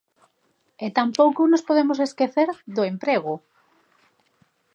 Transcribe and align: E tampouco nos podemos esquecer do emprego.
E 0.85 0.87
tampouco 0.97 1.41
nos 1.47 1.65
podemos 1.67 1.97
esquecer 2.07 2.49
do 2.75 2.83
emprego. 2.91 3.33